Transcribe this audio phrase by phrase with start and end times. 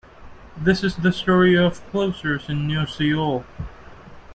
[0.57, 3.45] This is the story of Closers in New Seoul.